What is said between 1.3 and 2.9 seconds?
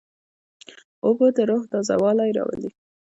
د روح تازهوالی راولي.